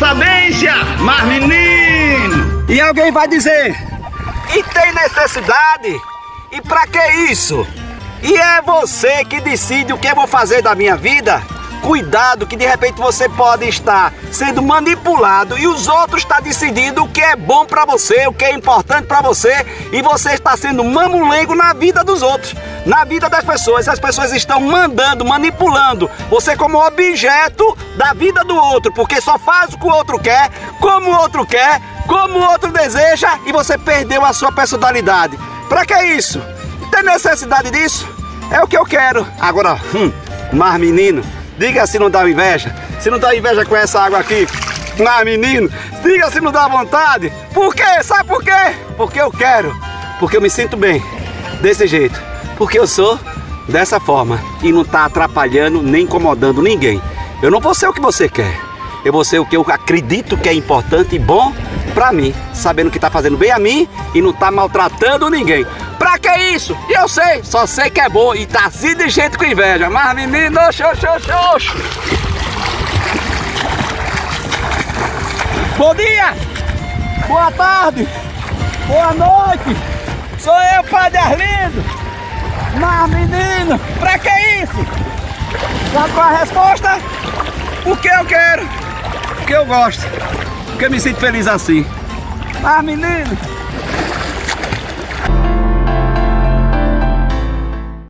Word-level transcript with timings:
sabência, 0.00 0.72
mas 1.00 1.22
menino! 1.24 2.64
E 2.66 2.80
alguém 2.80 3.12
vai 3.12 3.28
dizer: 3.28 3.76
E 4.56 4.62
tem 4.62 4.94
necessidade? 4.94 6.00
E 6.50 6.60
para 6.62 6.86
que 6.86 7.06
isso? 7.30 7.66
E 8.22 8.34
é 8.34 8.62
você 8.62 9.24
que 9.26 9.40
decide 9.42 9.92
o 9.92 9.98
que 9.98 10.08
eu 10.08 10.14
vou 10.14 10.26
fazer 10.26 10.62
da 10.62 10.74
minha 10.74 10.96
vida? 10.96 11.42
Cuidado 11.82 12.46
que 12.46 12.56
de 12.56 12.66
repente 12.66 12.98
você 12.98 13.28
pode 13.28 13.68
estar 13.68 14.12
sendo 14.32 14.62
manipulado 14.62 15.58
e 15.58 15.66
os 15.66 15.86
outros 15.86 16.22
estão 16.22 16.38
tá 16.38 16.42
decidindo 16.42 17.04
o 17.04 17.08
que 17.08 17.20
é 17.20 17.36
bom 17.36 17.64
para 17.66 17.84
você, 17.84 18.26
o 18.26 18.32
que 18.32 18.44
é 18.44 18.52
importante 18.52 19.06
para 19.06 19.22
você 19.22 19.66
e 19.92 20.02
você 20.02 20.32
está 20.32 20.56
sendo 20.56 20.82
mamulengo 20.82 21.54
na 21.54 21.72
vida 21.72 22.02
dos 22.02 22.22
outros 22.22 22.54
na 22.86 23.04
vida 23.04 23.28
das 23.28 23.44
pessoas. 23.44 23.88
As 23.88 23.98
pessoas 23.98 24.32
estão 24.32 24.60
mandando, 24.60 25.24
manipulando 25.24 26.10
você 26.28 26.56
como 26.56 26.84
objeto 26.84 27.76
da 27.96 28.12
vida 28.12 28.44
do 28.44 28.56
outro, 28.56 28.92
porque 28.92 29.20
só 29.20 29.38
faz 29.38 29.74
o 29.74 29.78
que 29.78 29.86
o 29.86 29.92
outro 29.92 30.18
quer, 30.18 30.50
como 30.80 31.10
o 31.10 31.16
outro 31.18 31.46
quer, 31.46 31.80
como 32.06 32.38
o 32.38 32.50
outro 32.50 32.72
deseja 32.72 33.38
e 33.46 33.52
você 33.52 33.78
perdeu 33.78 34.24
a 34.24 34.32
sua 34.32 34.52
personalidade. 34.52 35.38
Para 35.68 35.86
que 35.86 35.94
isso? 36.04 36.42
Tem 36.90 37.02
necessidade 37.02 37.70
disso? 37.70 38.08
É 38.50 38.60
o 38.60 38.66
que 38.66 38.76
eu 38.76 38.84
quero. 38.84 39.26
Agora, 39.38 39.78
hum, 39.94 40.12
mas 40.52 40.80
menino, 40.80 41.22
diga 41.56 41.86
se 41.86 41.98
não 41.98 42.10
dá 42.10 42.28
inveja. 42.28 42.74
Se 42.98 43.10
não 43.10 43.18
dá 43.18 43.34
inveja 43.34 43.64
com 43.64 43.76
essa 43.76 44.00
água 44.00 44.18
aqui. 44.18 44.46
Mas 44.98 45.24
menino, 45.24 45.70
diga 46.02 46.30
se 46.30 46.40
não 46.40 46.50
dá 46.50 46.66
vontade. 46.66 47.32
Por 47.54 47.74
quê? 47.74 48.02
Sabe 48.02 48.24
por 48.24 48.42
quê? 48.42 48.74
Porque 48.96 49.20
eu 49.20 49.30
quero. 49.30 49.74
Porque 50.18 50.36
eu 50.36 50.40
me 50.40 50.50
sinto 50.50 50.76
bem. 50.76 51.02
Desse 51.62 51.86
jeito. 51.86 52.29
Porque 52.60 52.78
eu 52.78 52.86
sou 52.86 53.18
dessa 53.66 53.98
forma. 53.98 54.38
E 54.62 54.70
não 54.70 54.84
tá 54.84 55.06
atrapalhando 55.06 55.80
nem 55.80 56.04
incomodando 56.04 56.60
ninguém. 56.60 57.00
Eu 57.42 57.50
não 57.50 57.58
vou 57.58 57.74
ser 57.74 57.88
o 57.88 57.92
que 57.94 58.02
você 58.02 58.28
quer. 58.28 58.54
Eu 59.02 59.14
vou 59.14 59.24
ser 59.24 59.38
o 59.38 59.46
que 59.46 59.56
eu 59.56 59.64
acredito 59.66 60.36
que 60.36 60.46
é 60.46 60.52
importante 60.52 61.16
e 61.16 61.18
bom 61.18 61.54
para 61.94 62.12
mim, 62.12 62.34
sabendo 62.52 62.90
que 62.90 62.98
tá 62.98 63.10
fazendo 63.10 63.38
bem 63.38 63.50
a 63.50 63.58
mim 63.58 63.88
e 64.14 64.20
não 64.20 64.30
tá 64.30 64.50
maltratando 64.50 65.30
ninguém. 65.30 65.66
Pra 65.98 66.18
que 66.18 66.28
isso? 66.54 66.76
Eu 66.90 67.08
sei, 67.08 67.42
só 67.42 67.64
sei 67.64 67.88
que 67.88 67.98
é 67.98 68.10
bom 68.10 68.34
e 68.34 68.44
tá 68.44 68.66
assim 68.66 68.94
de 68.94 69.08
jeito 69.08 69.38
com 69.38 69.44
inveja. 69.46 69.88
Mas 69.88 70.14
menino, 70.14 70.60
oxo, 70.60 70.84
oxo. 70.84 71.76
Bom 75.78 75.94
dia! 75.94 76.34
Boa 77.26 77.50
tarde! 77.52 78.06
Boa 78.86 79.14
noite! 79.14 79.76
Sou 80.38 80.60
eu, 80.76 80.84
Padre 80.84 81.16
Arlindo! 81.16 81.99
Sabe 85.92 86.12
qual 86.12 86.26
a 86.26 86.38
resposta? 86.38 86.98
Porque 87.82 88.08
eu 88.08 88.24
quero, 88.24 88.62
porque 89.36 89.52
eu 89.54 89.66
gosto, 89.66 90.02
porque 90.66 90.84
eu 90.84 90.90
me 90.90 91.00
sinto 91.00 91.18
feliz 91.18 91.48
assim. 91.48 91.84
Mas 92.62 92.84
menino, 92.84 93.36